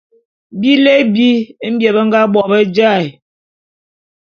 Bilé 0.59 0.93
bi 1.13 1.29
mbie 1.71 1.89
be 1.95 2.01
nga 2.07 2.21
bo 2.33 2.41
be 2.51 2.57
jaé'. 2.75 3.09